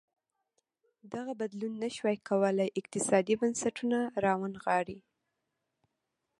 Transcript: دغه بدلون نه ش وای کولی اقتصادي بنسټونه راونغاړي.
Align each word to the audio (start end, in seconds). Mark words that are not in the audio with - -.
دغه 1.13 1.33
بدلون 1.41 1.73
نه 1.81 1.89
ش 1.93 1.97
وای 2.03 2.17
کولی 2.29 2.67
اقتصادي 2.79 3.35
بنسټونه 3.41 3.99
راونغاړي. 4.23 4.99